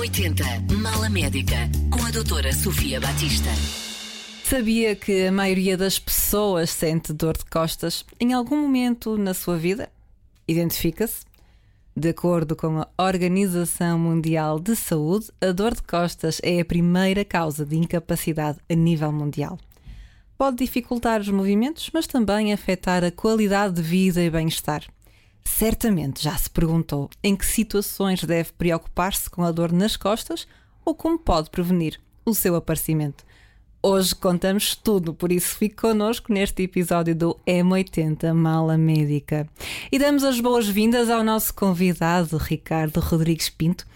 [0.00, 3.50] M80 Mala Médica com a doutora Sofia Batista.
[4.42, 9.58] Sabia que a maioria das pessoas sente dor de costas em algum momento na sua
[9.58, 9.90] vida?
[10.48, 11.26] Identifica-se?
[11.94, 17.22] De acordo com a Organização Mundial de Saúde, a dor de costas é a primeira
[17.22, 19.58] causa de incapacidade a nível mundial.
[20.38, 24.82] Pode dificultar os movimentos, mas também afetar a qualidade de vida e bem-estar.
[25.44, 30.46] Certamente já se perguntou em que situações deve preocupar-se com a dor nas costas
[30.84, 33.24] ou como pode prevenir o seu aparecimento.
[33.82, 39.48] Hoje contamos tudo, por isso fique connosco neste episódio do M80 Mala Médica.
[39.90, 43.86] E damos as boas-vindas ao nosso convidado, Ricardo Rodrigues Pinto,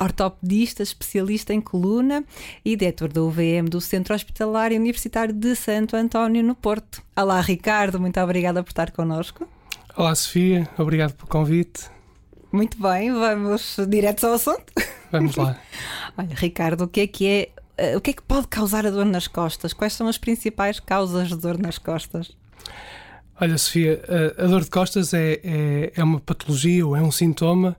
[0.00, 2.24] ortopedista, especialista em coluna
[2.64, 7.02] e diretor do UVM do Centro Hospitalar e Universitário de Santo António, no Porto.
[7.16, 9.48] Olá, Ricardo, muito obrigada por estar connosco.
[9.94, 11.90] Olá, Sofia, obrigado pelo convite.
[12.50, 14.64] Muito bem, vamos direto ao assunto.
[15.10, 15.58] Vamos lá.
[16.16, 18.90] Olha, Ricardo, o que é que é eh, o que é que pode causar a
[18.90, 19.74] dor nas costas?
[19.74, 22.34] Quais são as principais causas de dor nas costas?
[23.38, 24.02] Olha, Sofia,
[24.38, 27.76] a, a dor de costas é, é, é, uma patologia ou é um sintoma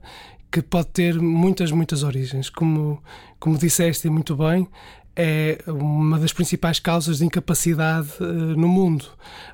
[0.52, 2.48] que pode ter muitas, muitas origens.
[2.48, 3.02] Como,
[3.40, 4.68] como disseste muito bem,
[5.16, 9.06] é uma das principais causas de incapacidade uh, no mundo.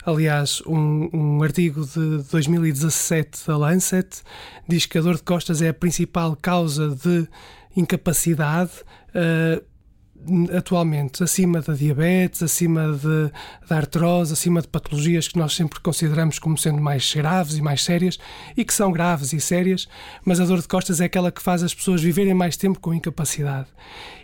[0.05, 4.23] Aliás, um, um, artigo de 2017 da Lancet
[4.69, 7.29] diz que a dor de costas é a principal causa de
[7.77, 8.73] incapacidade.
[9.11, 9.70] Uh,
[10.57, 13.33] atualmente acima da diabetes, acima de,
[13.69, 17.83] da artrose, acima de patologias que nós sempre consideramos como sendo mais graves e mais
[17.83, 18.19] sérias
[18.57, 19.89] e que são graves e sérias,
[20.25, 22.95] mas a dor de costas é aquela que faz as pessoas viverem mais tempo com
[22.95, 23.69] incapacidade.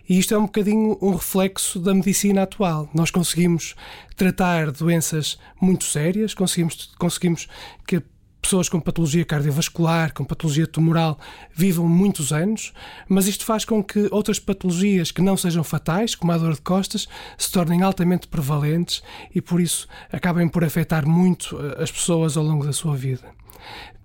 [0.08, 2.88] E isto é um bocadinho um reflexo da medicina atual.
[2.94, 3.74] Nós conseguimos
[4.16, 7.48] tratar doenças muito sérias, conseguimos, conseguimos
[7.86, 8.00] que
[8.46, 11.18] pessoas com patologia cardiovascular, com patologia tumoral,
[11.52, 12.72] vivam muitos anos,
[13.08, 16.60] mas isto faz com que outras patologias que não sejam fatais, como a dor de
[16.60, 19.02] costas, se tornem altamente prevalentes
[19.34, 23.24] e por isso acabem por afetar muito eh, as pessoas ao longo da sua vida.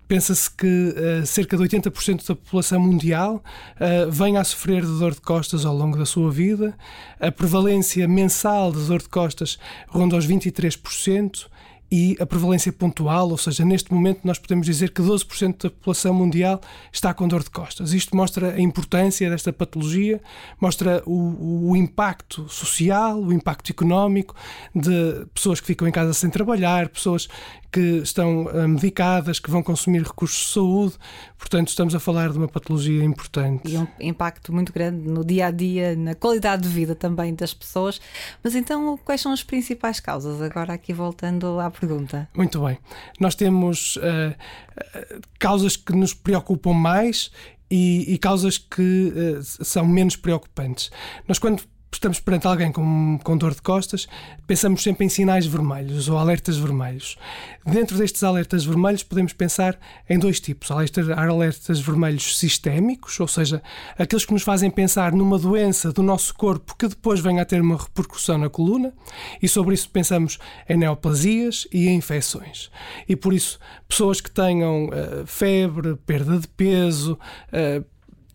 [0.07, 3.41] Pensa-se que uh, cerca de 80% da população mundial
[3.75, 6.75] uh, vem a sofrer de dor de costas ao longo da sua vida.
[7.17, 11.47] A prevalência mensal de dor de costas ronda aos 23%
[11.91, 16.13] e a prevalência pontual, ou seja, neste momento nós podemos dizer que 12% da população
[16.13, 17.91] mundial está com dor de costas.
[17.91, 20.21] Isto mostra a importância desta patologia,
[20.59, 24.33] mostra o, o impacto social, o impacto económico
[24.73, 27.27] de pessoas que ficam em casa sem trabalhar, pessoas
[27.71, 30.95] que estão uh, medicadas, que vão consumir recursos de saúde.
[31.37, 33.71] Portanto, estamos a falar de uma patologia importante.
[33.71, 37.53] E um impacto muito grande no dia a dia, na qualidade de vida também das
[37.53, 38.01] pessoas.
[38.43, 40.41] Mas então, quais são as principais causas?
[40.41, 42.27] Agora, aqui voltando à pergunta.
[42.35, 42.77] Muito bem.
[43.19, 44.35] Nós temos uh,
[45.39, 47.31] causas que nos preocupam mais
[47.69, 50.91] e, e causas que uh, são menos preocupantes.
[51.27, 51.63] Nós, quando
[51.97, 54.07] estamos perante alguém com, com dor de costas,
[54.47, 57.17] pensamos sempre em sinais vermelhos ou alertas vermelhos.
[57.65, 59.77] Dentro destes alertas vermelhos, podemos pensar
[60.09, 63.61] em dois tipos: alertas vermelhos sistémicos, ou seja,
[63.97, 67.61] aqueles que nos fazem pensar numa doença do nosso corpo que depois venha a ter
[67.61, 68.93] uma repercussão na coluna,
[69.41, 72.71] e sobre isso pensamos em neoplasias e em infecções.
[73.07, 77.17] E por isso, pessoas que tenham uh, febre, perda de peso,
[77.51, 77.85] uh,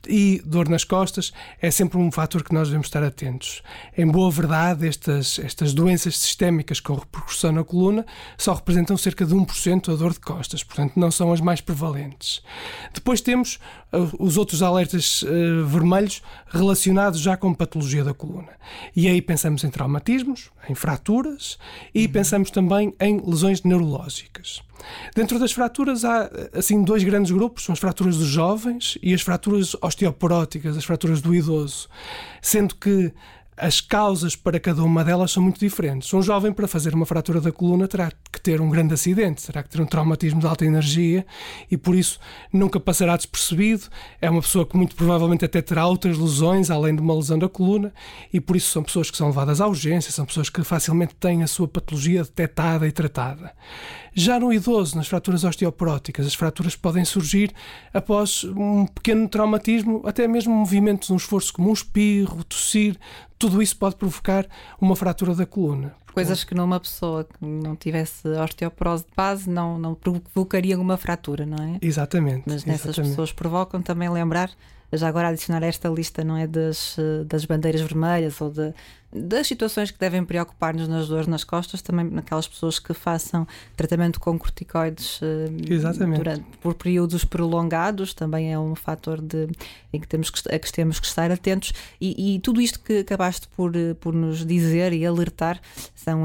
[0.08, 3.62] e dor nas costas é sempre um fator que nós devemos estar atentos.
[3.96, 8.06] Em boa verdade, estas, estas doenças sistémicas com repercussão na coluna
[8.36, 12.42] só representam cerca de 1% a dor de costas, portanto não são as mais prevalentes.
[12.92, 13.58] Depois temos
[13.92, 18.52] uh, os outros alertas uh, vermelhos relacionados já com patologia da coluna.
[18.94, 21.58] E aí pensamos em traumatismos, em fraturas
[21.94, 22.12] e uhum.
[22.12, 24.62] pensamos também em lesões neurológicas.
[25.14, 29.22] Dentro das fraturas há assim dois grandes grupos, são as fraturas dos jovens e as
[29.22, 31.88] fraturas osteoporóticas, as fraturas do idoso,
[32.40, 33.12] sendo que
[33.56, 36.12] as causas para cada uma delas são muito diferentes.
[36.12, 39.62] Um jovem, para fazer uma fratura da coluna, terá que ter um grande acidente, terá
[39.62, 41.24] que ter um traumatismo de alta energia
[41.70, 42.18] e, por isso,
[42.52, 43.84] nunca passará despercebido.
[44.20, 47.48] É uma pessoa que, muito provavelmente, até terá outras lesões, além de uma lesão da
[47.48, 47.94] coluna,
[48.32, 51.42] e, por isso, são pessoas que são levadas à urgência, são pessoas que facilmente têm
[51.42, 53.52] a sua patologia detectada e tratada.
[54.18, 57.52] Já no idoso, nas fraturas osteoporóticas, as fraturas podem surgir
[57.92, 62.98] após um pequeno traumatismo, até mesmo movimento de um esforço como um espirro, tossir,
[63.46, 64.46] tudo isso pode provocar
[64.80, 65.94] uma fratura da coluna.
[66.12, 71.46] Coisas que numa pessoa que não tivesse osteoporose de base não, não provocaria uma fratura,
[71.46, 71.78] não é?
[71.80, 72.42] Exatamente.
[72.46, 73.10] Mas nessas exatamente.
[73.10, 74.50] pessoas provocam também lembrar
[74.92, 76.46] já agora adicionar esta lista, não é?
[76.46, 76.96] Das,
[77.26, 78.72] das bandeiras vermelhas ou de,
[79.16, 83.46] das situações que devem preocupar-nos nas dores nas costas, também naquelas pessoas que façam
[83.76, 85.20] tratamento com corticoides
[86.18, 89.48] durante, por períodos prolongados, também é um fator de,
[89.92, 91.72] em que temos que, a que temos que estar atentos.
[92.00, 95.60] E, e tudo isto que acabaste por, por nos dizer e alertar
[95.94, 96.24] são,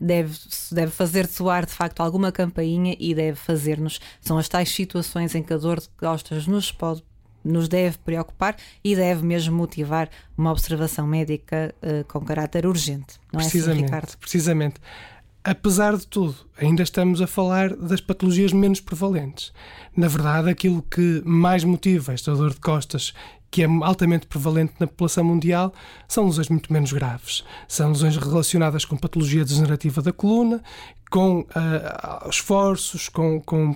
[0.00, 0.36] deve,
[0.72, 4.00] deve fazer soar de facto alguma campainha e deve fazer-nos.
[4.20, 7.02] São as tais situações em que a dor de costas nos pode
[7.44, 13.18] nos deve preocupar e deve mesmo motivar uma observação médica uh, com caráter urgente.
[13.32, 14.16] Não precisamente, é assim, Ricardo?
[14.18, 14.80] Precisamente.
[15.42, 19.52] Apesar de tudo, ainda estamos a falar das patologias menos prevalentes.
[19.96, 23.14] Na verdade, aquilo que mais motiva esta dor de costas
[23.50, 25.74] que é altamente prevalente na população mundial,
[26.06, 27.44] são lesões muito menos graves.
[27.66, 30.62] São lesões relacionadas com patologia degenerativa da coluna,
[31.10, 33.74] com uh, esforços, com, com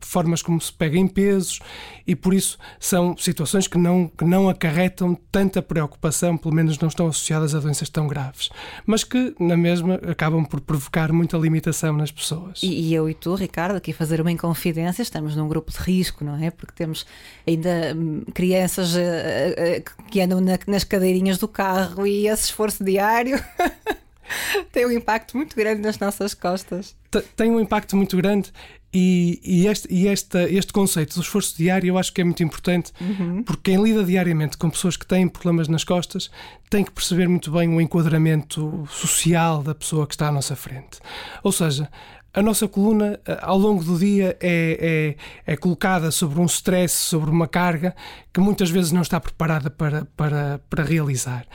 [0.00, 1.60] formas como se pega em pesos
[2.06, 6.88] e por isso são situações que não, que não acarretam tanta preocupação, pelo menos não
[6.88, 8.48] estão associadas a doenças tão graves,
[8.86, 12.62] mas que na mesma acabam por provocar muita limitação nas pessoas.
[12.62, 16.24] E, e eu e tu, Ricardo, aqui fazer uma inconfidência, estamos num grupo de risco,
[16.24, 16.50] não é?
[16.50, 17.04] Porque temos
[17.46, 18.98] ainda hum, crianças uh,
[20.10, 23.42] que andam na, nas cadeirinhas do carro e esse esforço diário.
[24.72, 26.94] tem um impacto muito grande nas nossas costas.
[27.36, 28.52] Tem um impacto muito grande
[28.92, 32.42] e, e, este, e esta, este conceito do esforço diário eu acho que é muito
[32.42, 33.42] importante uhum.
[33.42, 36.30] porque quem lida diariamente com pessoas que têm problemas nas costas
[36.70, 40.98] tem que perceber muito bem o enquadramento social da pessoa que está à nossa frente.
[41.42, 41.90] Ou seja,
[42.36, 45.16] a nossa coluna, eh, ao longo do dia, é,
[45.46, 47.96] é, é, colocada sobre um stress, sobre uma carga
[48.30, 51.46] que muitas vezes não está preparada para, para, para realizar.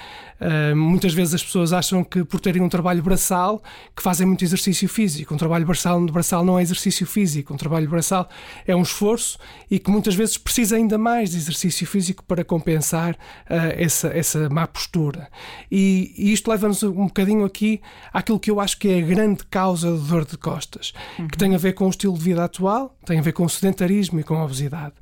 [0.41, 3.61] Uh, muitas vezes as pessoas acham que, por terem um trabalho braçal,
[3.95, 5.35] que fazem muito exercício físico.
[5.35, 7.53] Um trabalho braçal, braçal não é exercício físico.
[7.53, 8.27] Um trabalho braçal
[8.65, 9.37] é um esforço
[9.69, 14.49] e que muitas vezes precisa ainda mais de exercício físico para compensar uh, essa, essa
[14.49, 15.29] má postura.
[15.69, 17.79] E, e isto leva-nos um bocadinho aqui
[18.11, 20.70] àquilo que eu acho que é a grande causa de dor de costas,
[21.17, 21.27] uhum.
[21.27, 23.49] que tem a ver com o estilo de vida atual, tem a ver com o
[23.49, 24.93] sedentarismo e com a obesidade.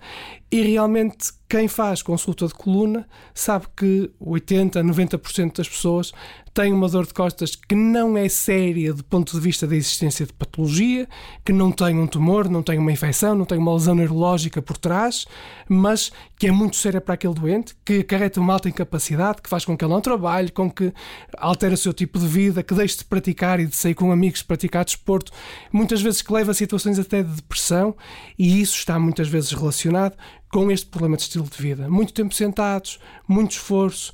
[0.52, 6.14] E realmente quem faz consulta de coluna sabe que 80, 90% das pessoas
[6.54, 10.26] têm uma dor de costas que não é séria do ponto de vista da existência
[10.26, 11.08] de patologia,
[11.44, 14.78] que não tem um tumor, não tem uma infecção, não tem uma lesão neurológica por
[14.78, 15.26] trás,
[15.68, 19.66] mas que é muito séria para aquele doente, que acarreta uma alta incapacidade, que faz
[19.66, 20.94] com que ele não trabalhe, com que
[21.38, 24.44] altera o seu tipo de vida, que deixe de praticar e de sair com amigos,
[24.44, 25.32] praticar desporto,
[25.72, 27.96] muitas vezes que leva a situações até de depressão,
[28.38, 30.16] e isso está muitas vezes relacionado
[30.52, 31.90] com este problema de estilo de vida.
[31.90, 34.14] Muito tempo sentados, muito esforço,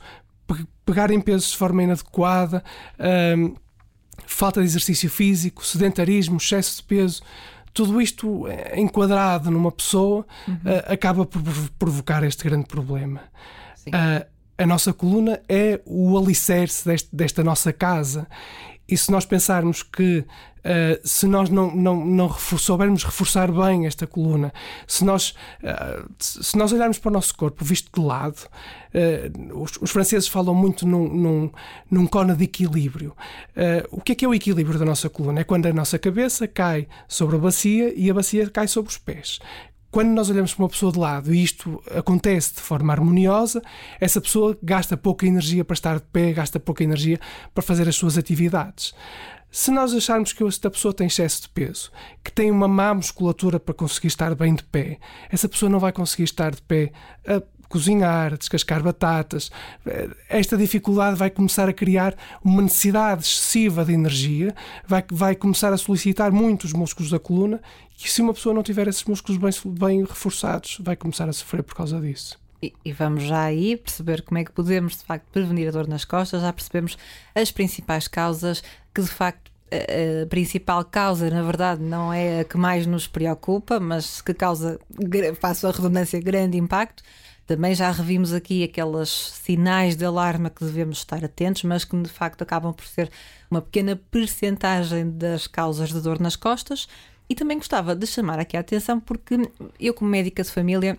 [0.86, 2.64] pegarem pesos de forma inadequada,
[3.38, 3.56] um,
[4.28, 7.24] falta de exercício físico, sedentarismo, excesso de peso,
[7.74, 10.54] tudo isto eh, enquadrado numa pessoa uhum.
[10.54, 11.42] uh, acaba por
[11.78, 13.22] provocar este grande problema.
[13.88, 14.26] Uh,
[14.58, 18.28] a nossa coluna é o alicerce deste, desta nossa casa.
[18.88, 20.26] E se nós pensarmos que
[20.66, 24.52] Uh, se nós não, não, não refor soubermos reforçar bem esta coluna,
[24.88, 28.40] se nós, uh, se nós olharmos para o nosso corpo visto de lado,
[28.96, 31.52] uh, os, os, franceses falam muito num, num,
[31.92, 33.16] num cone de equilíbrio.
[33.92, 35.42] o que é que é o equilíbrio da nossa coluna?
[35.42, 38.98] É quando a nossa cabeça cai sobre a bacia e a bacia cai sobre os
[38.98, 39.40] pés
[39.96, 43.62] quando nós olhamos para uma pessoa de lado e isto acontece de forma harmoniosa,
[43.98, 47.18] essa pessoa gasta pouca energia para estar de pé, gasta pouca energia
[47.54, 48.94] para fazer as suas atividades.
[49.50, 53.58] Se nós acharmos que esta pessoa tem excesso de peso, que tem uma má musculatura
[53.58, 55.00] para conseguir estar bem de pé,
[55.32, 56.92] essa pessoa não vai conseguir estar de pé
[57.70, 59.52] cozinhar, descascar batatas.
[60.30, 64.56] Esta dificuldade vai começar a criar uma necessidade excessiva de energia,
[64.88, 67.62] vai, vai começar a solicitar muitos músculos da coluna
[68.04, 71.64] e se uma pessoa não tiver esses músculos bem, bem reforçados, vai começar a sofrer
[71.64, 72.38] por causa disso.
[72.62, 75.88] E, e vamos já aí perceber como é que podemos, de facto, prevenir a dor
[75.88, 76.42] nas costas.
[76.42, 76.98] Já percebemos
[77.34, 82.58] as principais causas que, de facto, a principal causa, na verdade, não é a que
[82.58, 84.80] mais nos preocupa, mas que causa,
[85.40, 87.04] faço a redundância, grande impacto.
[87.46, 92.10] Também já revimos aqui aqueles sinais de alarme que devemos estar atentos, mas que de
[92.10, 93.12] facto acabam por ser
[93.52, 96.88] uma pequena percentagem das causas de dor nas costas.
[97.30, 99.50] E também gostava de chamar aqui a atenção porque
[99.80, 100.98] eu, como médica de família,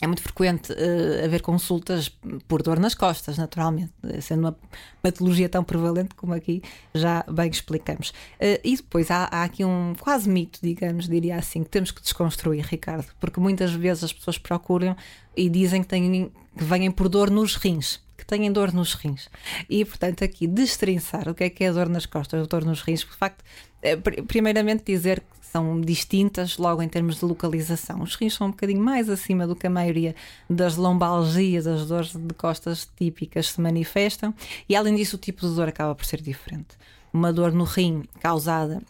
[0.00, 2.10] é muito frequente uh, haver consultas
[2.46, 4.56] por dor nas costas, naturalmente, sendo uma
[5.00, 6.62] patologia tão prevalente como aqui
[6.94, 8.10] já bem explicamos.
[8.10, 12.02] Uh, e depois há, há, aqui um quase mito, digamos, diria assim, que temos que
[12.02, 14.96] desconstruir, Ricardo, porque muitas vezes as pessoas procuram
[15.34, 19.28] e dizem que, têm, que vêm por dor nos rins que têm dor nos rins.
[19.68, 23.04] E, portanto, aqui destrinçar o que é que é dor nas costas, dor nos rins,
[23.04, 23.44] porque de facto,
[23.82, 28.02] eh, primeiramente dizer que são distintas logo em termos de localização.
[28.02, 30.14] Os rins são um bocadinho mais acima do que a maioria
[30.48, 34.34] das lombalgias, das dores de costas típicas se manifestam,
[34.68, 36.76] e além disso, o tipo de dor acaba por ser diferente.
[37.12, 38.82] Uma dor no rim causada,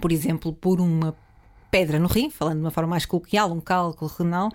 [0.00, 1.16] por exemplo, por uma
[1.70, 4.50] pedra no rim, falando de uma forma mais coloquial, um cálculo renal,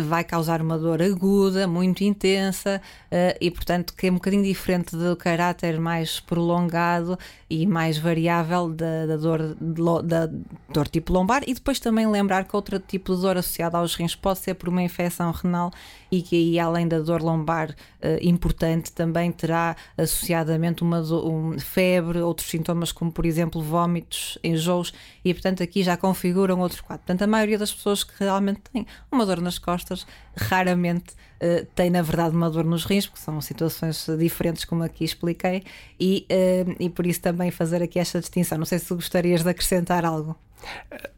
[0.00, 4.96] vai causar uma dor aguda, muito intensa eh, e, portanto, que é um bocadinho diferente
[4.96, 7.18] do caráter mais prolongado
[7.50, 9.54] e mais variável da, da dor,
[10.02, 10.28] da
[10.72, 11.42] dor tipo lombar.
[11.46, 14.68] E depois também lembrar que outro tipo de dor associada aos rins pode ser por
[14.68, 15.70] uma infecção renal
[16.10, 22.20] e que aí, além da dor lombar eh, importante, também terá associadamente uma um, febre,
[22.20, 24.92] outros sintomas como, por exemplo, vômitos, enjoos
[25.24, 27.04] e, portanto, aqui já configuram outros quadros.
[27.04, 31.66] Portanto, a maioria das pessoas que realmente têm uma dor nas costas costas, raramente uh,
[31.74, 35.64] tem, na verdade, uma dor nos rins, porque são situações diferentes, como aqui expliquei,
[35.98, 38.58] e, uh, e por isso também fazer aqui esta distinção.
[38.58, 40.36] Não sei se gostarias de acrescentar algo.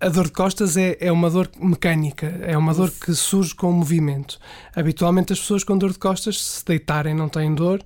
[0.00, 3.70] A dor de costas é, é uma dor mecânica, é uma dor que surge com
[3.70, 4.40] o movimento.
[4.74, 7.80] Habitualmente, as pessoas com dor de costas, se deitarem, não têm dor,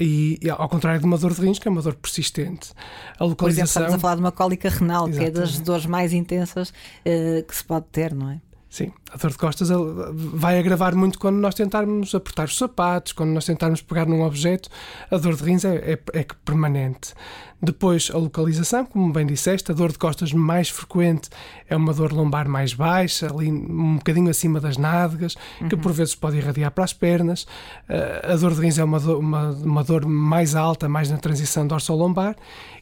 [0.00, 2.72] e, e, ao contrário de uma dor de rins, que é uma dor persistente.
[3.18, 3.36] A localização...
[3.36, 5.32] Por exemplo, estamos a falar de uma cólica renal, Exatamente.
[5.32, 8.40] que é das dores mais intensas uh, que se pode ter, não é?
[8.72, 9.68] Sim, a dor de costas
[10.14, 14.70] vai agravar muito quando nós tentarmos apertar os sapatos, quando nós tentarmos pegar num objeto.
[15.10, 17.12] A dor de rins é, é, é permanente.
[17.60, 21.28] Depois, a localização, como bem disseste, a dor de costas mais frequente
[21.68, 25.68] é uma dor lombar mais baixa, ali um bocadinho acima das nádegas, uhum.
[25.68, 27.42] que por vezes pode irradiar para as pernas.
[27.42, 31.18] Uh, a dor de rins é uma dor, uma, uma dor mais alta, mais na
[31.18, 32.36] transição dorso-lombar.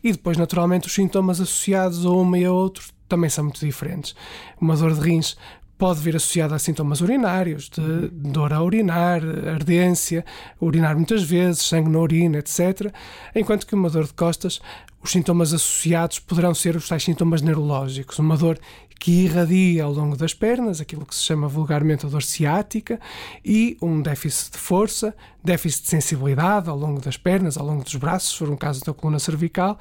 [0.04, 4.14] E depois, naturalmente, os sintomas associados a uma e a outro também são muito diferentes.
[4.59, 5.37] Uma dor de rins
[5.80, 10.22] pode vir associada a sintomas urinários, de dor a urinar, ardência,
[10.60, 12.92] urinar muitas vezes, sangue na urina, etc.
[13.34, 14.60] Enquanto que uma dor de costas,
[15.02, 18.59] os sintomas associados poderão ser os tais sintomas neurológicos, uma dor
[19.00, 23.00] que irradia ao longo das pernas, aquilo que se chama vulgarmente a dor ciática,
[23.42, 27.95] e um déficit de força, déficit de sensibilidade ao longo das pernas, ao longo dos
[27.95, 29.78] braços, se for um caso da coluna cervical,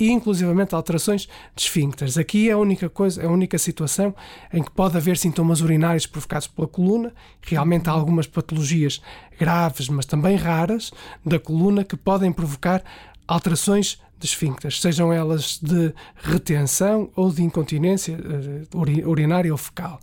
[0.00, 2.16] e inclusivamente alterações de esfíncteres.
[2.16, 4.14] Aqui é a única coisa, é a única situação
[4.50, 7.12] em que pode haver sintomas urinários provocados pela coluna.
[7.42, 9.02] Realmente há algumas patologias
[9.38, 10.90] graves, mas também raras,
[11.22, 12.82] da coluna que podem provocar
[13.28, 20.00] alterações de esfíncteres, sejam elas de retenção ou de incontinência uh, urinária ou fecal.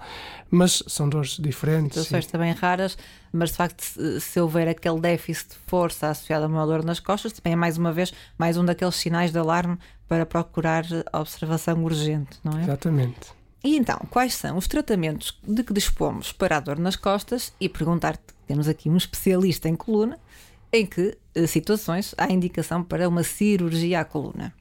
[0.52, 2.02] Mas são dores diferentes.
[2.02, 2.98] Situações também raras,
[3.32, 3.84] mas de facto,
[4.20, 7.78] se houver aquele déficit de força associado a uma dor nas costas, também é mais
[7.78, 10.84] uma vez mais um daqueles sinais de alarme para procurar
[11.14, 12.64] observação urgente, não é?
[12.64, 13.40] Exatamente.
[13.64, 17.54] E então, quais são os tratamentos de que dispomos para a dor nas costas?
[17.60, 20.18] E perguntar-te, temos aqui um especialista em coluna,
[20.72, 24.54] em que eh, situações há indicação para uma cirurgia à coluna.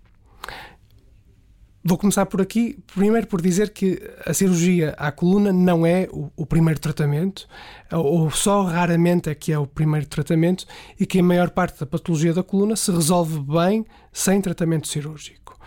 [1.84, 6.30] Vou começar por aqui, primeiro por dizer que a cirurgia à coluna não é o,
[6.36, 7.48] o, primeiro tratamento,
[7.90, 10.66] ou só raramente é que é o primeiro tratamento,
[11.00, 15.58] e que a maior parte da patologia da coluna se resolve bem sem tratamento cirúrgico.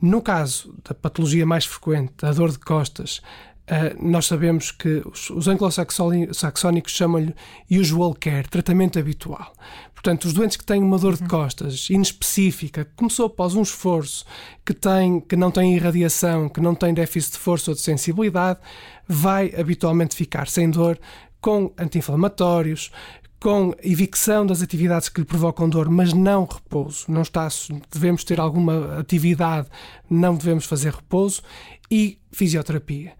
[0.00, 3.20] No caso da patologia mais frequente, a dor de costas,
[3.70, 7.32] Uh, nós sabemos que os, os anglo-saxónicos chamam-lhe
[7.70, 9.52] usual care, tratamento habitual.
[9.94, 11.28] Portanto, os doentes que têm uma dor de uhum.
[11.28, 14.24] costas inespecífica, que começou após um esforço,
[14.64, 18.58] que, tem, que não tem irradiação, que não tem déficit de força ou de sensibilidade,
[19.06, 20.98] vai habitualmente ficar sem dor,
[21.40, 22.90] com anti-inflamatórios,
[23.38, 27.04] com evicção das atividades que lhe provocam dor, mas não repouso.
[27.08, 27.48] Não está,
[27.90, 29.68] devemos ter alguma atividade,
[30.08, 31.42] não devemos fazer repouso
[31.90, 33.12] e fisioterapia.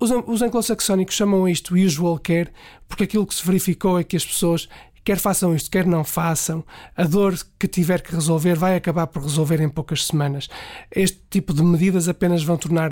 [0.00, 2.50] Os, os anglo-saxónicos chamam isto usual care
[2.88, 4.68] porque aquilo que se verificou é que as pessoas
[5.08, 6.62] quer façam isto, quer não façam,
[6.94, 10.50] a dor que tiver que resolver vai acabar por resolver em poucas semanas.
[10.90, 12.90] Este tipo de medidas apenas vão tornar,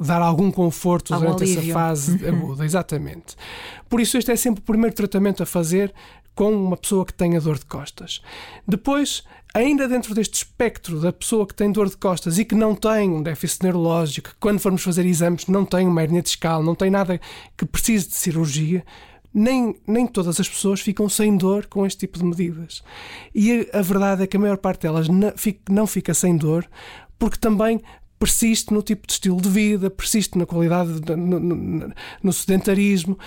[0.00, 1.62] dar algum conforto algum durante alívio.
[1.62, 3.34] essa fase aguda, exatamente.
[3.88, 5.92] Por isso, este é sempre o primeiro tratamento a fazer
[6.36, 8.22] com uma pessoa que tenha dor de costas.
[8.66, 12.74] Depois, ainda dentro deste espectro da pessoa que tem dor de costas e que não
[12.74, 16.74] tem um déficit neurológico, que quando formos fazer exames não tem uma hernia discal, não
[16.74, 17.20] tem nada
[17.56, 18.84] que precise de cirurgia,
[19.32, 22.82] nem, nem todas as pessoas ficam sem dor com este tipo de medidas.
[23.34, 26.36] E a, a verdade é que a maior parte delas não fica, não fica sem
[26.36, 26.68] dor
[27.18, 27.80] porque também
[28.18, 31.92] persiste no tipo de estilo de vida, persiste na qualidade, no, no,
[32.22, 33.18] no sedentarismo.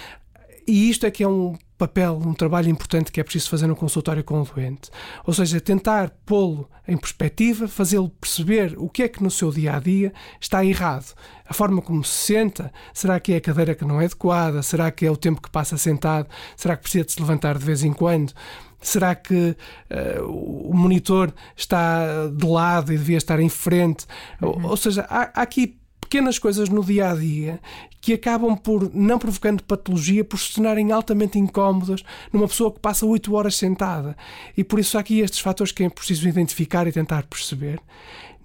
[0.67, 1.55] E isto é que é um
[1.87, 4.89] papel, um trabalho importante que é preciso fazer no consultório com o doente.
[5.25, 9.75] Ou seja, tentar pô-lo em perspectiva, fazê-lo perceber o que é que no seu dia
[9.75, 11.13] a dia está errado.
[11.45, 14.61] A forma como se senta, será que é a cadeira que não é adequada?
[14.61, 16.27] Será que é o tempo que passa sentado?
[16.55, 18.33] Será que precisa de se levantar de vez em quando?
[18.81, 19.55] Será que
[19.91, 24.05] uh, o monitor está de lado e devia estar em frente?
[24.41, 24.63] Uhum.
[24.63, 25.77] Ou, ou, seja, há, há aqui
[26.13, 27.59] pequenas coisas no dia a dia
[27.99, 33.03] que acabam por, não provocando patologia, por se tornarem altamente incómodas numa pessoa que passa
[33.03, 34.15] 8 horas sentada.
[34.55, 37.79] E por isso há aqui estes fatores que é preciso identificar e tentar perceber.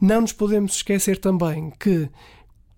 [0.01, 2.09] Não nos podemos esquecer também que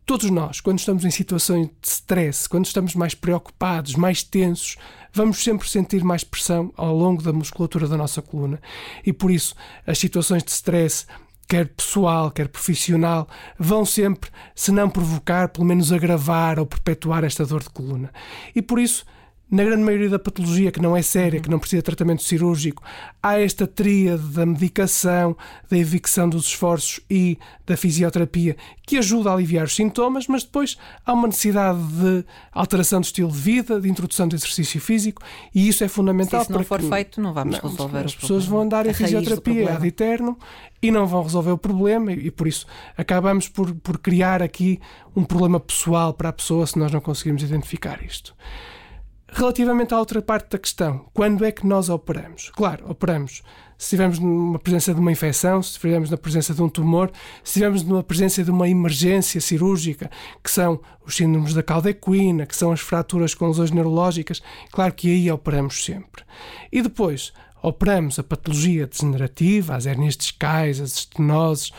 [0.04, 4.76] todos nós, quando estamos em situações de stress, quando estamos mais preocupados, mais tensos,
[5.12, 8.60] vamos sempre sentir mais pressão ao longo da musculatura da nossa coluna.
[9.06, 9.54] E por isso,
[9.86, 11.06] as situações de stress
[11.50, 13.28] quer pessoal, quer profissional,
[13.58, 18.12] vão sempre, se não provocar, pelo menos agravar ou perpetuar esta dor de coluna.
[18.54, 19.04] E por isso,
[19.50, 22.82] na grande maioria da patologia que não é séria, que não precisa de tratamento cirúrgico,
[23.22, 25.36] há esta tríade da medicação,
[25.68, 30.78] da evicção dos esforços e da fisioterapia que ajuda a aliviar os sintomas, mas depois
[31.04, 35.68] há uma necessidade de alteração do estilo de vida, de introdução de exercício físico e
[35.68, 36.40] isso é fundamental.
[36.40, 39.74] Se isso não for feito, não vamos não, resolver As pessoas vão andar em fisioterapia
[39.74, 40.38] ad eterno
[40.80, 42.66] e não vão resolver o problema e, e por isso
[42.96, 44.80] acabamos por, por criar aqui
[45.14, 48.34] um problema pessoal para a pessoa se nós não conseguirmos identificar isto.
[49.32, 52.50] Relativamente à outra parte da questão, quando é que nós operamos?
[52.50, 53.42] Claro, operamos
[53.80, 57.10] se estivermos numa presença de uma infecção, se estivermos na presença de um tumor,
[57.42, 60.10] se estivermos numa presença de uma emergência cirúrgica,
[60.44, 64.92] que são os síndromes da cauda equina, que são as fraturas com lesões neurológicas, claro
[64.92, 66.24] que aí operamos sempre.
[66.70, 67.32] E depois,
[67.62, 71.72] operamos a patologia degenerativa, as hernias discais, as estenoses,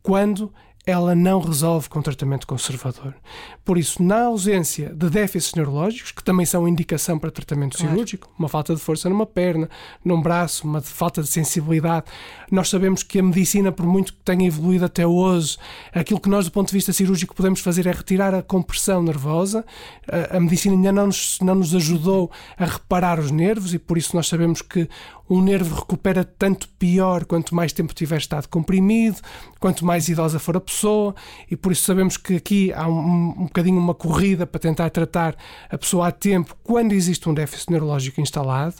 [0.00, 0.52] quando
[0.88, 3.14] ela não resolve com tratamento conservador.
[3.62, 7.92] Por isso, na ausência de déficits neurológicos, que também são indicação para tratamento claro.
[7.92, 9.68] cirúrgico, uma falta de força numa perna,
[10.02, 12.06] num braço, uma falta de sensibilidade,
[12.50, 15.58] nós sabemos que a medicina, por muito que tenha evoluído até hoje,
[15.92, 19.66] aquilo que nós, do ponto de vista cirúrgico, podemos fazer é retirar a compressão nervosa.
[20.30, 24.16] A, medicina ainda não nos, não nos ajudou a reparar os nervos e por isso
[24.16, 24.88] nós sabemos que
[25.28, 29.18] um nervo recupera tanto pior quanto mais tempo tiver estado comprimido,
[29.60, 31.14] quanto mais idosa for a pessoa,
[31.50, 35.36] e por isso sabemos que aqui há um, um bocadinho uma corrida para tentar tratar
[35.68, 38.76] a pessoa a tempo quando existe um déficit neurológico instalado.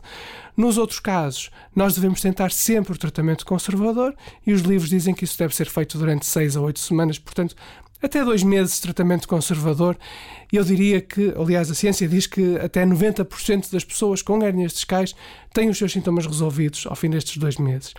[0.56, 4.14] Nos outros casos, nós devemos tentar sempre o tratamento conservador
[4.44, 7.54] e os livros dizem que isso deve ser feito durante seis a oito semanas, portanto,
[8.02, 9.96] até dois meses de tratamento conservador.
[10.52, 15.14] Eu diria que, aliás, a ciência diz que até 90% das pessoas com hérnias discais
[15.52, 17.94] têm os seus sintomas resolvidos ao fim destes dois meses.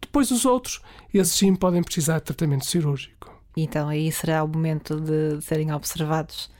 [0.00, 0.80] Depois, os outros,
[1.12, 3.30] esses sim podem precisar de tratamento cirúrgico.
[3.56, 6.50] Então, aí será o momento de serem observados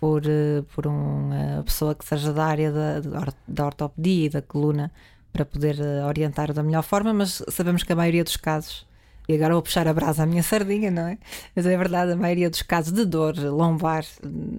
[0.00, 3.00] por, eh, por uma pessoa que seja da área da,
[3.46, 4.90] da ortopedia e da coluna
[5.32, 8.84] para poder eh, orientar da melhor forma, mas sabemos que a maioria dos casos
[9.28, 11.18] e agora vou puxar a brasa à minha sardinha, não é?
[11.54, 14.04] Mas é verdade, a maioria dos casos de dor lombar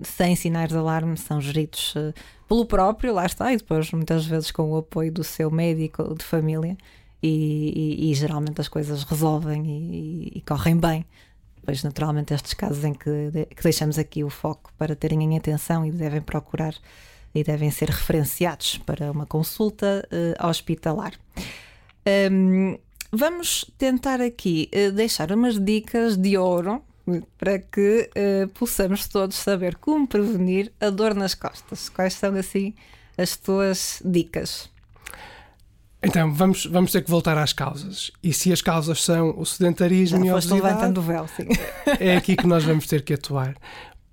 [0.03, 2.13] sem sinais de alarme são geridos uh,
[2.47, 6.23] pelo próprio, lá está, e depois muitas vezes com o apoio do seu médico de
[6.23, 6.77] família,
[7.21, 11.05] e, e, e geralmente as coisas resolvem e, e, correm bem.
[11.65, 15.37] Pois, naturalmente, estes casos em que, de, que deixamos aqui o foco para terem em
[15.37, 16.75] atenção e devem procurar
[17.33, 21.13] e devem ser referenciados para uma consulta uh, hospitalar.
[22.31, 22.77] Um,
[23.15, 26.81] Vamos tentar aqui uh, deixar umas dicas de ouro
[27.37, 31.89] para que uh, possamos todos saber como prevenir a dor nas costas.
[31.89, 32.73] Quais são assim
[33.15, 34.67] as tuas dicas?
[36.01, 38.09] Então, vamos, vamos ter que voltar às causas.
[38.23, 40.61] E se as causas são o sedentarismo Já e a obesidade...
[40.63, 41.47] levantando o véu, sim.
[41.99, 43.55] É aqui que nós vamos ter que atuar.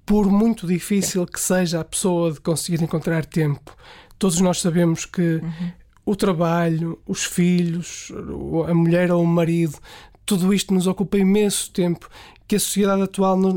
[0.05, 3.75] Por muito difícil que seja a pessoa de conseguir encontrar tempo,
[4.19, 5.80] todos nós sabemos que uhum
[6.11, 8.11] o trabalho, os filhos,
[8.69, 9.79] a mulher ou o marido,
[10.27, 12.09] tudo isto nos ocupa imenso tempo
[12.49, 13.53] que a sociedade atual não,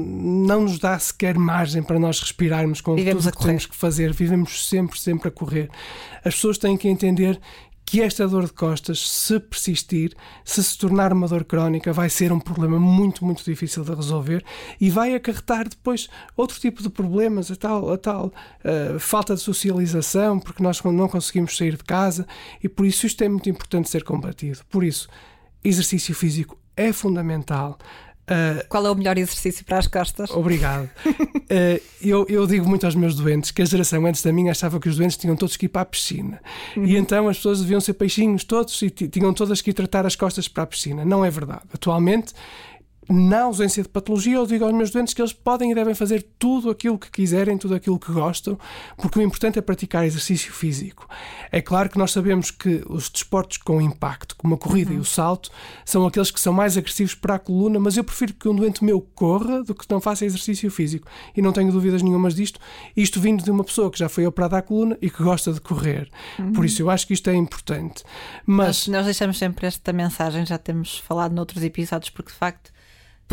[0.61, 4.13] nos dá sequer margem para nós respirarmos com Vivemos tudo o que temos que fazer.
[4.13, 5.67] Vivemos sempre, sempre a correr.
[6.23, 7.41] As pessoas têm que entender
[7.85, 12.31] que esta dor de costas, se persistir, se se tornar uma dor crónica, vai ser
[12.31, 14.43] um problema muito, muito difícil de resolver
[14.79, 19.41] e vai acarretar depois outro tipo de problemas, a tal, a tal uh, falta de
[19.41, 22.25] socialização, porque nós não conseguimos sair de casa
[22.63, 24.59] e por isso isto é muito importante ser combatido.
[24.69, 25.07] Por isso,
[25.63, 27.77] exercício físico é fundamental.
[28.23, 30.29] Uh, Qual é o melhor exercício para as costas?
[30.31, 30.89] Obrigado.
[31.05, 34.79] uh, eu, eu, digo muito aos meus doentes que a geração antes da minha achava
[34.79, 36.41] que os doentes tinham todos que ir para a piscina.
[36.77, 36.85] Uhum.
[36.85, 40.15] E então as pessoas deviam ser peixinhos todos e tinham todas que ir tratar as
[40.15, 41.03] costas para a piscina.
[41.03, 41.63] Não é verdade.
[41.73, 42.33] Atualmente
[43.09, 46.25] na ausência de patologia, eu digo aos meus doentes que eles podem e devem fazer
[46.37, 48.57] tudo aquilo que quiserem, tudo aquilo que gostam,
[48.97, 51.07] porque o importante é praticar exercício físico.
[51.51, 54.97] É claro que nós sabemos que os desportos com impacto, como a corrida uhum.
[54.97, 55.49] e o salto,
[55.85, 58.83] são aqueles que são mais agressivos para a coluna, mas eu prefiro que um doente
[58.83, 61.07] meu corra do que não faça exercício físico.
[61.35, 62.59] E não tenho dúvidas nenhumas disto,
[62.95, 65.61] isto vindo de uma pessoa que já foi operada à coluna e que gosta de
[65.61, 66.09] correr.
[66.39, 66.53] Uhum.
[66.53, 68.03] Por isso eu acho que isto é importante.
[68.45, 72.71] Mas nós, nós deixamos sempre esta mensagem, já temos falado noutros episódios, porque de facto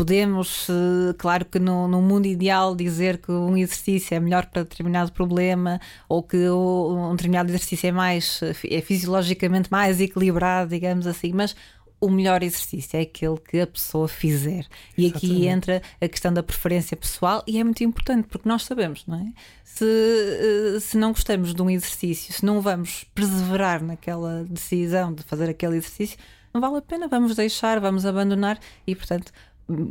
[0.01, 4.63] podemos, eh, claro que no, no, mundo ideal, dizer que um exercício é melhor para
[4.63, 11.33] determinado problema ou que um determinado exercício é mais é fisiologicamente mais equilibrado, digamos assim,
[11.33, 11.55] mas
[11.99, 14.65] o melhor exercício é aquele que a pessoa fizer.
[14.97, 15.17] E Exatamente.
[15.17, 19.19] aqui entra a questão da preferência pessoal e é muito importante porque nós sabemos, não
[19.19, 19.31] é?
[19.63, 25.21] Se, eh, se não gostamos de um exercício, se não vamos perseverar naquela decisão de
[25.21, 26.17] fazer aquele exercício,
[26.53, 29.31] não vale a pena, vamos deixar, vamos abandonar e, portanto,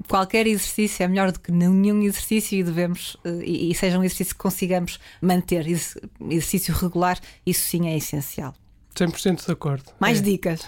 [0.08, 4.04] qualquer exercício é melhor do que nenhum exercício e devemos, eh, e, e seja um
[4.04, 8.54] exercício que consigamos manter, exercício regular, isso sim é essencial.
[8.94, 9.84] 100% de acordo.
[9.98, 10.22] Mais é.
[10.22, 10.66] dicas.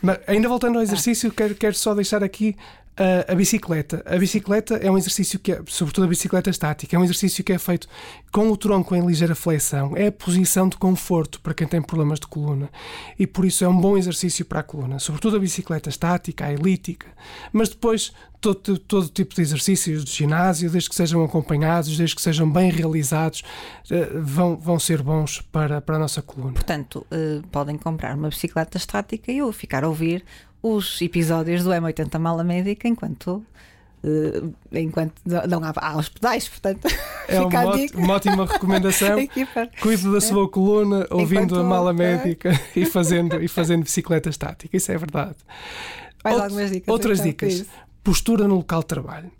[0.00, 1.34] Mas, ainda voltando ao exercício, ah.
[1.36, 2.56] quero, quero só deixar aqui
[2.96, 4.02] a, a, bicicleta.
[4.06, 7.52] A bicicleta é um exercício que é, sobretudo a bicicleta estática, é um exercício que
[7.52, 7.88] é feito
[8.30, 9.96] com o tronco em ligeira flexão.
[9.96, 12.70] É a posição de conforto para quem tem problemas de coluna.
[13.18, 14.98] E por isso é um bom exercício para a coluna.
[14.98, 17.06] Sobretudo a bicicleta estática, a elítica.
[17.52, 22.20] Mas depois todo, todo tipo de exercícios de ginásio, desde que sejam acompanhados, desde que
[22.20, 23.42] sejam bem realizados,
[23.90, 26.54] eh, vão, vão ser bons para, para a nossa coluna.
[26.54, 30.24] Portanto, eh, podem comprar uma bicicleta estática e ou ficar a ouvir
[30.62, 33.44] os episódios do M80 Mala Médica enquanto
[34.04, 35.14] Uh, enquanto
[35.48, 36.88] não há, há os pedais, portanto
[37.28, 39.16] é uma, uma, ótima recomendação.
[39.80, 42.58] Cuide da sua coluna ouvindo enquanto, a mala médica é?
[42.74, 45.36] e, fazendo, e fazendo bicicleta estática, isso é verdade.
[46.24, 46.88] algumas dicas.
[46.88, 47.64] Outras então, dicas:
[48.02, 49.30] postura no local de trabalho.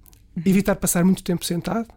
[0.47, 1.89] Evitar passar muito tempo sentado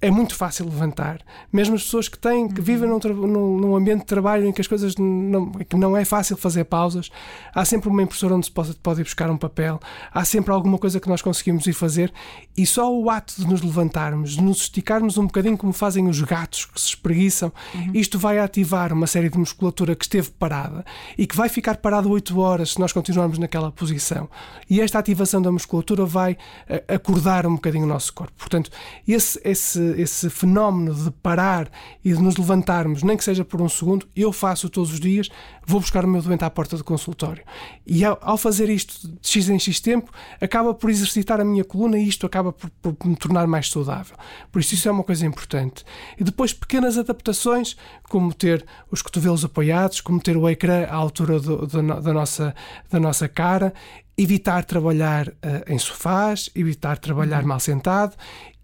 [0.00, 1.20] é muito fácil levantar.
[1.52, 4.60] Mesmo as pessoas que têm, que vivem num, num, num, ambiente de trabalho em que
[4.60, 7.10] as coisas não, que não é fácil fazer pausas,
[7.54, 9.80] há sempre uma impressora onde se pode, pode ir buscar um papel,
[10.12, 12.12] há sempre alguma coisa que nós conseguimos ir fazer
[12.56, 16.20] e só o ato de nos levantarmos, de nos esticarmos um bocadinho como fazem os
[16.20, 17.90] gatos que se espreguiçam, uhum.
[17.94, 20.84] isto vai ativar uma série de musculatura que esteve parada
[21.16, 24.28] e que vai ficar parada 8 horas se nós continuarmos naquela posição.
[24.68, 26.36] E esta ativação da musculatura vai
[26.68, 28.34] eh, acordar um bocadinho o nosso corpo.
[28.36, 28.70] Portanto,
[29.06, 31.70] esse esse, esse fenómeno de parar
[32.04, 35.30] e de nos levantarmos, nem que seja por um segundo, eu faço todos os dias,
[35.64, 37.42] vou buscar o meu doente à porta do consultório.
[37.86, 41.64] E ao, ao fazer isto de X em X tempo, acaba por exercitar a minha
[41.64, 44.16] coluna e isto acaba por, por me tornar mais saudável.
[44.52, 45.84] Por isso, isso é uma coisa importante.
[46.18, 47.76] E depois, pequenas adaptações,
[48.08, 52.54] como ter os cotovelos apoiados, como ter o ecrã à altura do, do, da, nossa,
[52.90, 53.72] da nossa cara
[54.16, 55.32] evitar trabalhar uh,
[55.66, 57.48] em sofás, evitar trabalhar uhum.
[57.48, 58.14] mal sentado,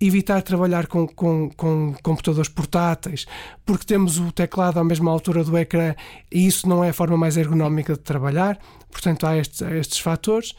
[0.01, 3.27] evitar trabalhar com, com, com, computadores portáteis,
[3.67, 5.95] porque temos o teclado à mesma altura do ecrã
[6.31, 8.59] e isso não é a forma mais ergonómica de trabalhar.
[8.91, 10.55] Portanto, há estes, há estes fatores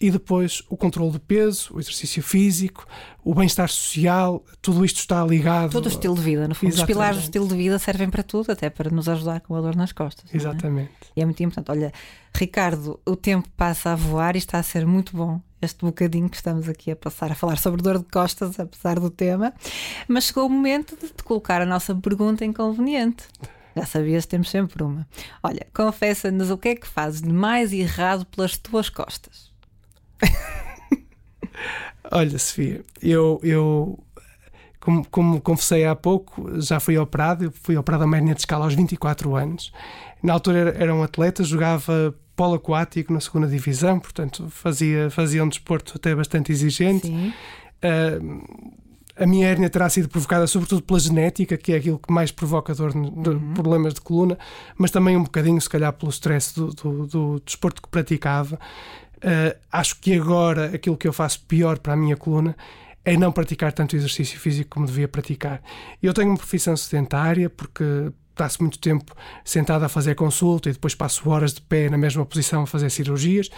[0.00, 2.86] e depois o controle do peso, o exercício físico,
[3.24, 5.72] o bem-estar social, tudo isto está ligado.
[5.72, 6.70] Todo o estilo de vida, no fundo.
[6.70, 6.90] Exatamente.
[6.90, 9.60] Os pilares do estilo de vida servem para tudo, até para nos ajudar com a
[9.60, 10.32] dor nas costas.
[10.32, 10.36] É?
[10.36, 10.90] Exatamente.
[11.02, 11.06] É?
[11.16, 11.70] E é muito importante.
[11.70, 11.92] Olha,
[12.34, 16.36] Ricardo, o tempo passa a voar e está a ser muito bom este bocadinho que
[16.36, 19.52] estamos aqui a passar a falar sobre dor de costas, apesar do tema,
[20.06, 23.24] mas chegou o momento de te colocar a nossa pergunta inconveniente.
[23.76, 25.06] Já sabias, temos sempre uma.
[25.42, 29.47] Olha, confessa-nos o que é que fazes de mais errado pelas tuas costas.
[32.10, 33.98] Olha, Sofia, eu, eu
[34.80, 37.52] como, como confessei há pouco, já fui operado.
[37.62, 39.72] fui operado a média de escala aos 24 anos.
[40.22, 45.42] Na altura era, era um atleta, jogava polo aquático na segunda divisão, portanto fazia, fazia
[45.42, 47.08] um desporto até bastante exigente.
[47.08, 48.68] Uh,
[49.18, 52.72] a minha hérnia terá sido provocada sobretudo pela genética, que é aquilo que mais provoca
[52.74, 53.54] dor, de, uhum.
[53.54, 54.38] problemas de coluna,
[54.76, 58.58] mas também um bocadinho, se calhar, pelo stress do, do, do desporto que praticava.
[59.18, 62.56] Uh, acho que agora aquilo que eu faço pior para a minha coluna
[63.04, 65.62] é não praticar tanto exercício físico como devia praticar.
[66.02, 69.12] Eu tenho uma profissão sedentária porque passo muito tempo
[69.44, 72.88] sentado a fazer consulta e depois passo horas de pé na mesma posição a fazer
[72.88, 73.50] cirurgias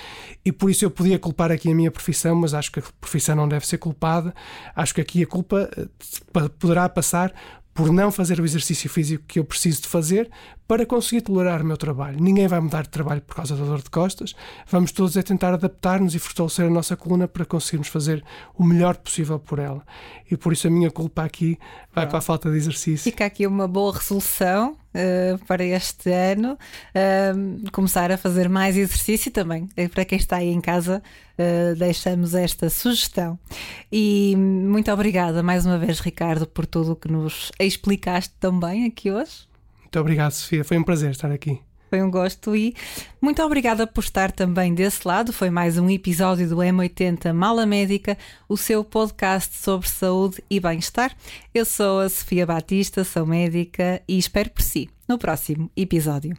[0.42, 3.36] e por isso eu podia culpar aqui a minha profissão, mas acho que a profissão
[3.36, 4.34] não deve ser culpada.
[4.74, 7.32] Acho que aqui a culpa eh, poderá passar
[7.72, 10.30] por não fazer o exercício físico que eu preciso de fazer
[10.66, 12.20] para conseguir tolerar o meu trabalho.
[12.20, 14.34] Ninguém vai mudar de trabalho por causa da dor de costas.
[14.68, 18.96] Vamos todos é tentar adaptar-nos e fortalecer a nossa coluna para conseguirmos fazer o melhor
[18.96, 19.84] possível por ela.
[20.30, 21.58] E por isso a minha culpa aqui
[21.92, 22.06] vai ah.
[22.06, 23.10] para a falta de exercício.
[23.10, 26.58] Fica aqui uma boa resolução uh, para este ano.
[26.94, 29.68] Uh, começar a fazer mais exercício também.
[29.76, 31.02] Eh, para quem está aí em casa,
[31.38, 33.38] uh, deixamos esta sugestão.
[33.90, 39.10] E muito obrigada mais uma vez, Ricardo, por tudo o que nos explicaste também aqui
[39.10, 39.48] hoje.
[39.80, 40.64] Muito obrigado, Sofia.
[40.64, 41.60] Foi um prazer estar aqui.
[41.90, 42.72] Foi um gosto e
[43.20, 45.32] muito obrigada por estar também desse lado.
[45.32, 48.16] Foi mais um episódio do M80 Mala Médica,
[48.48, 51.12] o seu podcast sobre saúde e bem-estar.
[51.52, 56.36] Eu sou a Sofia Batista, sou médica e espero por si no próximo episódio.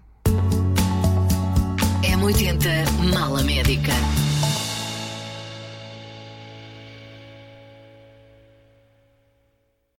[2.02, 3.92] M80 Mala Médica.